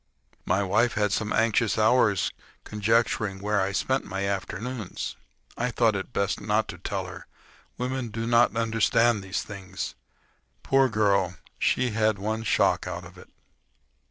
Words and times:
My 0.47 0.63
wife 0.63 0.93
had 0.93 1.11
some 1.11 1.31
anxious 1.31 1.77
hours 1.77 2.31
in 2.35 2.41
conjecturing 2.63 3.37
where 3.39 3.61
I 3.61 3.71
spent 3.71 4.03
my 4.03 4.25
afternoons. 4.27 5.15
I 5.55 5.69
thought 5.69 5.95
it 5.95 6.11
best 6.11 6.41
not 6.41 6.67
to 6.69 6.79
tell 6.79 7.05
her; 7.05 7.27
women 7.77 8.07
do 8.07 8.25
not 8.25 8.55
understand 8.57 9.21
these 9.23 9.43
things. 9.43 9.93
Poor 10.63 10.89
girl!—she 10.89 11.91
had 11.91 12.17
one 12.17 12.41
shock 12.41 12.87
out 12.87 13.05
of 13.05 13.15
it. 13.19 13.29